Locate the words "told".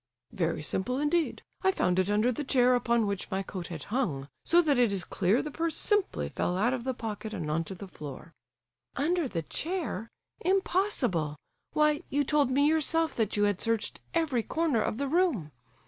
12.23-12.49